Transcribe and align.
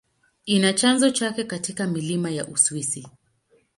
Ina 0.45 0.73
chanzo 0.73 1.09
chake 1.11 1.43
katika 1.43 1.87
milima 1.87 2.29
ya 2.31 2.47
Uswisi. 2.47 3.07